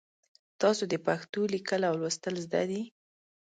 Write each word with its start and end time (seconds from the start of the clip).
تاسو 0.61 0.83
د 0.91 0.93
پښتو 1.07 1.41
لیکل 1.53 1.81
او 1.89 1.93
لوستل 2.01 2.35
زده 2.45 2.61
دي؟ 2.69 2.81